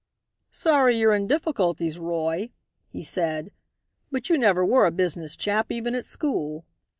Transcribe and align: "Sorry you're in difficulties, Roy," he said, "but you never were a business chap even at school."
"Sorry 0.49 0.97
you're 0.97 1.13
in 1.13 1.27
difficulties, 1.27 1.99
Roy," 1.99 2.49
he 2.89 3.03
said, 3.03 3.51
"but 4.11 4.29
you 4.31 4.37
never 4.39 4.65
were 4.65 4.87
a 4.87 4.91
business 4.91 5.35
chap 5.35 5.71
even 5.71 5.93
at 5.93 6.05
school." 6.05 6.65